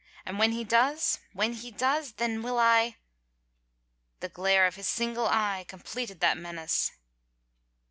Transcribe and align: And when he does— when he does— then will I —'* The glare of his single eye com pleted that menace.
And 0.25 0.39
when 0.39 0.51
he 0.53 0.63
does— 0.63 1.19
when 1.33 1.53
he 1.53 1.69
does— 1.69 2.13
then 2.17 2.41
will 2.41 2.57
I 2.57 2.95
—'* 3.79 4.19
The 4.21 4.29
glare 4.29 4.65
of 4.65 4.73
his 4.73 4.87
single 4.87 5.27
eye 5.27 5.63
com 5.69 5.81
pleted 5.81 6.21
that 6.21 6.37
menace. 6.39 6.91